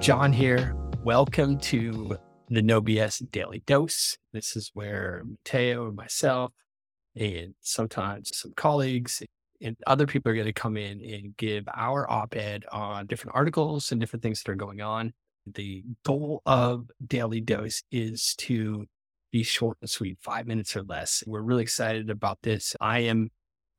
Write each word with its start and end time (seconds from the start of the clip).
John 0.00 0.32
here. 0.32 0.76
Welcome 1.02 1.58
to 1.58 2.16
the 2.48 2.62
No 2.62 2.80
BS 2.80 3.28
Daily 3.32 3.64
Dose. 3.66 4.16
This 4.32 4.54
is 4.54 4.70
where 4.72 5.24
Mateo 5.26 5.88
and 5.88 5.96
myself, 5.96 6.52
and 7.16 7.54
sometimes 7.60 8.30
some 8.38 8.52
colleagues 8.56 9.22
and 9.60 9.76
other 9.88 10.06
people 10.06 10.30
are 10.30 10.36
going 10.36 10.46
to 10.46 10.52
come 10.52 10.76
in 10.76 11.02
and 11.02 11.36
give 11.36 11.64
our 11.74 12.08
op 12.08 12.36
ed 12.36 12.64
on 12.70 13.06
different 13.06 13.34
articles 13.34 13.90
and 13.90 14.00
different 14.00 14.22
things 14.22 14.40
that 14.42 14.52
are 14.52 14.56
going 14.56 14.80
on. 14.80 15.12
The 15.52 15.82
goal 16.04 16.42
of 16.46 16.86
Daily 17.04 17.40
Dose 17.40 17.82
is 17.90 18.36
to 18.38 18.86
be 19.32 19.42
short 19.42 19.78
and 19.80 19.90
sweet, 19.90 20.18
five 20.20 20.46
minutes 20.46 20.76
or 20.76 20.84
less. 20.84 21.24
We're 21.26 21.42
really 21.42 21.64
excited 21.64 22.08
about 22.08 22.38
this. 22.42 22.76
I 22.80 23.00
am 23.00 23.30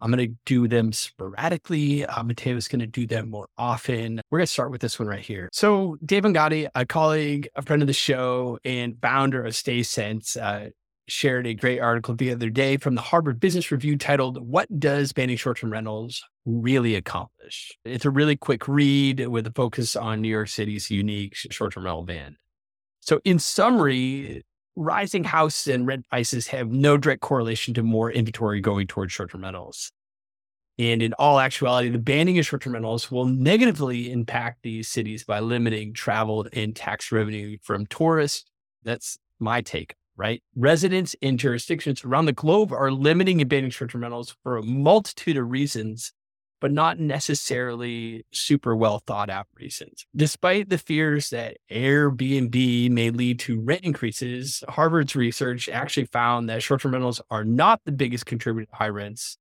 I'm 0.02 0.12
going 0.12 0.30
to 0.30 0.36
do 0.46 0.68
them 0.68 0.92
sporadically. 0.94 2.06
Uh, 2.06 2.24
Mateo's 2.24 2.68
going 2.68 2.80
to 2.80 2.88
do 2.88 3.06
them 3.06 3.30
more 3.30 3.48
often. 3.58 4.22
We're 4.32 4.40
going 4.40 4.48
to 4.48 4.52
start 4.52 4.72
with 4.72 4.82
this 4.82 4.98
one 4.98 5.08
right 5.08 5.20
here. 5.20 5.50
So, 5.52 5.98
Dave 6.06 6.24
Angotti, 6.24 6.70
a 6.74 6.86
colleague, 6.86 7.50
a 7.56 7.62
friend 7.62 7.82
of 7.82 7.88
the 7.88 7.94
show, 7.94 8.60
and 8.64 8.98
founder 9.02 9.44
of 9.44 9.54
StaySense, 9.54 10.38
uh, 10.38 10.70
shared 11.08 11.48
a 11.48 11.54
great 11.54 11.80
article 11.80 12.16
the 12.16 12.32
other 12.32 12.50
day 12.50 12.78
from 12.78 12.96
the 12.96 13.02
Harvard 13.02 13.40
Business 13.40 13.72
Review 13.72 13.98
titled, 13.98 14.38
What 14.38 14.80
Does 14.80 15.12
Banning 15.12 15.38
Short 15.38 15.58
Term 15.58 15.72
Rentals 15.72 16.24
Really 16.46 16.96
Accomplish? 16.96 17.78
It's 17.84 18.06
a 18.06 18.10
really 18.10 18.38
quick 18.38 18.68
read 18.68 19.28
with 19.28 19.48
a 19.48 19.52
focus 19.52 19.96
on 19.96 20.22
New 20.22 20.30
York 20.30 20.48
City's 20.48 20.90
unique 20.90 21.36
short 21.36 21.74
term 21.74 21.86
rental 21.86 22.04
ban. 22.04 22.38
So, 23.02 23.20
in 23.26 23.40
summary, 23.40 24.44
rising 24.80 25.26
house 25.26 25.68
and 25.68 25.86
rent 25.86 26.08
prices 26.10 26.48
have 26.48 26.70
no 26.70 26.98
direct 26.98 27.22
correlation 27.22 27.74
to 27.74 27.84
more 27.84 28.12
inventory 28.12 28.62
going 28.62 28.88
towards 28.88 29.12
short 29.12 29.32
term 29.32 29.44
rentals. 29.44 29.92
And 30.78 31.04
in 31.04 31.12
all 31.14 31.40
actuality, 31.40 31.90
the 31.90 32.00
banning 32.00 32.40
of 32.40 32.46
short 32.46 32.62
term 32.62 32.74
rentals 32.74 33.12
will 33.12 33.26
negatively 33.26 34.12
impact 34.12 34.64
these 34.64 34.88
cities 34.88 35.26
by 35.26 35.42
limiting 35.42 35.94
travel 35.94 36.48
and 36.54 36.76
tax 36.76 37.12
revenue 37.12 37.58
from 37.62 37.86
tourists. 37.88 38.46
That's 38.84 39.20
my 39.40 39.62
take, 39.62 39.96
right? 40.16 40.42
Residents 40.56 41.16
in 41.22 41.38
jurisdictions 41.38 42.06
around 42.06 42.26
the 42.26 42.34
globe 42.34 42.72
are 42.72 42.92
limiting 42.92 43.42
and 43.42 43.50
banning 43.50 43.72
short 43.72 43.92
term 43.92 44.02
rentals 44.02 44.36
for 44.44 44.58
a 44.58 44.64
multitude 44.64 45.36
of 45.36 45.52
reasons 45.52 46.14
but 46.60 46.72
not 46.72 47.00
necessarily 47.00 48.26
super 48.32 48.76
well 48.76 49.00
thought 49.00 49.30
out 49.30 49.48
reasons. 49.56 50.06
Despite 50.16 50.70
the 50.70 50.78
fears 50.78 51.30
that 51.30 51.58
Airbnb 51.72 52.92
may 52.92 53.10
lead 53.10 53.40
to 53.42 53.60
rent 53.60 53.84
increases, 53.84 54.64
Harvard's 54.70 55.16
research 55.16 55.70
actually 55.70 56.06
found 56.06 56.50
that 56.50 56.64
short 56.64 56.82
term 56.82 56.94
rentals 56.94 57.22
are 57.30 57.46
not 57.46 57.82
the 57.86 57.92
biggest 57.92 58.26
contributor 58.26 58.70
to 58.70 58.76
high 58.76 58.90
rents. 58.90 59.38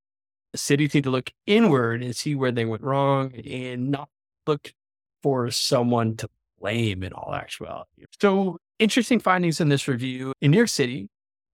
Cities 0.55 0.93
need 0.93 1.03
to 1.03 1.11
look 1.11 1.31
inward 1.45 2.01
and 2.01 2.15
see 2.15 2.35
where 2.35 2.51
they 2.51 2.65
went 2.65 2.81
wrong 2.81 3.33
and 3.33 3.91
not 3.91 4.09
look 4.47 4.73
for 5.21 5.51
someone 5.51 6.15
to 6.17 6.29
blame 6.59 7.03
in 7.03 7.13
all 7.13 7.35
actuality. 7.35 8.05
So, 8.19 8.57
interesting 8.79 9.19
findings 9.19 9.61
in 9.61 9.69
this 9.69 9.87
review. 9.87 10.33
In 10.41 10.51
New 10.51 10.57
York 10.57 10.69
City, 10.69 11.09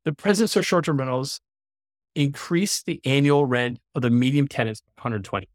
the 0.05 0.13
presence 0.13 0.55
of 0.55 0.65
short 0.65 0.85
term 0.85 0.97
rentals 0.97 1.41
increased 2.15 2.85
the 2.85 3.01
annual 3.03 3.45
rent 3.45 3.79
of 3.93 4.01
the 4.01 4.09
medium 4.09 4.47
tenants 4.47 4.81
by 4.81 4.91
120 5.01 5.49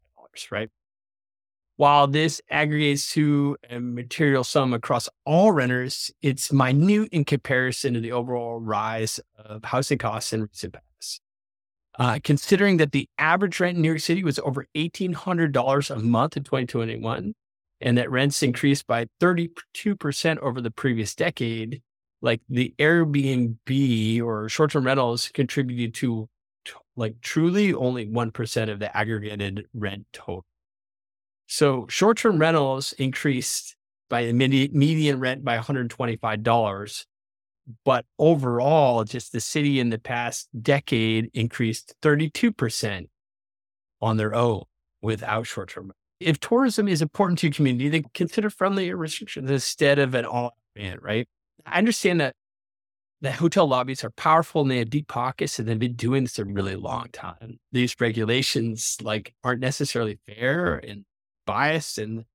right? 0.51 0.69
While 1.77 2.07
this 2.07 2.41
aggregates 2.49 3.11
to 3.13 3.57
a 3.69 3.79
material 3.79 4.43
sum 4.43 4.73
across 4.73 5.09
all 5.25 5.51
renters, 5.51 6.11
it's 6.21 6.51
minute 6.53 7.09
in 7.11 7.25
comparison 7.25 7.95
to 7.95 7.99
the 7.99 8.11
overall 8.11 8.59
rise 8.59 9.19
of 9.35 9.63
housing 9.63 9.97
costs 9.97 10.31
in 10.31 10.43
recent 10.43 10.73
past. 10.73 11.21
Uh, 11.97 12.19
considering 12.23 12.77
that 12.77 12.91
the 12.91 13.09
average 13.17 13.59
rent 13.59 13.75
in 13.75 13.81
New 13.81 13.89
York 13.89 13.99
City 13.99 14.23
was 14.23 14.39
over 14.39 14.67
$1,800 14.75 15.89
a 15.89 15.99
month 15.99 16.37
in 16.37 16.43
2021, 16.43 17.33
and 17.81 17.97
that 17.97 18.11
rents 18.11 18.43
increased 18.43 18.85
by 18.87 19.07
32% 19.19 20.37
over 20.37 20.61
the 20.61 20.71
previous 20.71 21.15
decade, 21.15 21.81
like 22.21 22.41
the 22.47 22.73
Airbnb 22.77 24.21
or 24.21 24.47
short 24.47 24.71
term 24.71 24.85
rentals 24.85 25.29
contributed 25.33 25.93
to 25.95 26.29
like 26.95 27.15
truly 27.21 27.73
only 27.73 28.07
1% 28.07 28.69
of 28.69 28.79
the 28.79 28.95
aggregated 28.95 29.65
rent 29.73 30.05
total. 30.11 30.45
So 31.47 31.85
short 31.89 32.17
term 32.17 32.37
rentals 32.37 32.93
increased 32.93 33.75
by 34.09 34.21
a 34.21 34.33
median 34.33 35.19
rent 35.19 35.43
by 35.43 35.57
$125. 35.57 37.05
But 37.85 38.05
overall, 38.17 39.03
just 39.03 39.31
the 39.31 39.39
city 39.39 39.79
in 39.79 39.89
the 39.89 39.99
past 39.99 40.49
decade 40.61 41.29
increased 41.33 41.95
32% 42.01 43.07
on 44.01 44.17
their 44.17 44.33
own 44.33 44.63
without 45.01 45.47
short 45.47 45.69
term. 45.69 45.93
If 46.19 46.39
tourism 46.39 46.87
is 46.87 47.01
important 47.01 47.39
to 47.39 47.47
your 47.47 47.53
community, 47.53 47.89
then 47.89 48.03
consider 48.13 48.49
friendly 48.49 48.93
restrictions 48.93 49.49
instead 49.49 49.99
of 49.99 50.13
an 50.15 50.25
all 50.25 50.57
ban, 50.75 50.97
right? 51.01 51.27
I 51.65 51.77
understand 51.77 52.19
that 52.19 52.35
the 53.21 53.31
hotel 53.31 53.67
lobbies 53.67 54.03
are 54.03 54.09
powerful 54.09 54.61
and 54.61 54.71
they 54.71 54.79
have 54.79 54.89
deep 54.89 55.07
pockets 55.07 55.59
and 55.59 55.67
they've 55.67 55.77
been 55.77 55.95
doing 55.95 56.23
this 56.23 56.39
a 56.39 56.45
really 56.45 56.75
long 56.75 57.07
time. 57.13 57.59
These 57.71 57.95
regulations 57.99 58.97
like 59.01 59.33
aren't 59.43 59.61
necessarily 59.61 60.19
fair 60.25 60.75
and 60.75 61.05
biased 61.45 61.99
and 61.99 62.25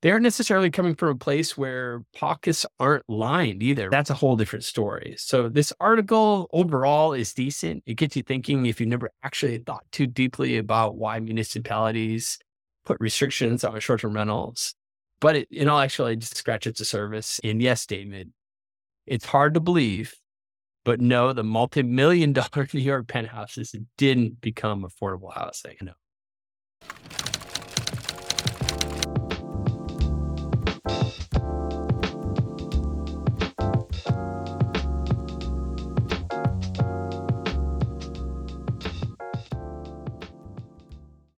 they 0.00 0.10
aren't 0.10 0.24
necessarily 0.24 0.70
coming 0.70 0.96
from 0.96 1.10
a 1.10 1.14
place 1.14 1.56
where 1.56 2.02
pockets 2.12 2.66
aren't 2.80 3.08
lined 3.08 3.62
either. 3.62 3.88
That's 3.88 4.10
a 4.10 4.14
whole 4.14 4.34
different 4.34 4.64
story. 4.64 5.14
So 5.16 5.48
this 5.48 5.72
article 5.78 6.48
overall 6.52 7.12
is 7.12 7.32
decent. 7.32 7.84
It 7.86 7.94
gets 7.94 8.16
you 8.16 8.24
thinking 8.24 8.66
if 8.66 8.80
you 8.80 8.86
never 8.86 9.10
actually 9.22 9.58
thought 9.58 9.84
too 9.92 10.08
deeply 10.08 10.56
about 10.56 10.96
why 10.96 11.20
municipalities 11.20 12.38
put 12.84 12.96
restrictions 13.00 13.62
on 13.62 13.78
short-term 13.78 14.14
rentals. 14.14 14.74
But 15.20 15.36
it, 15.36 15.48
in 15.52 15.68
all 15.68 15.78
actuality, 15.78 16.16
just 16.16 16.36
scratches 16.36 16.78
the 16.78 16.84
surface. 16.84 17.38
And 17.44 17.62
yes, 17.62 17.86
David, 17.86 18.32
it's 19.06 19.26
hard 19.26 19.54
to 19.54 19.60
believe 19.60 20.16
but 20.84 21.00
no, 21.00 21.32
the 21.32 21.44
multi 21.44 21.82
million 21.82 22.32
dollar 22.32 22.68
New 22.74 22.80
York 22.80 23.08
penthouses 23.08 23.74
didn't 23.96 24.40
become 24.40 24.84
affordable 24.84 25.32
housing. 25.32 25.76
No. 25.80 25.92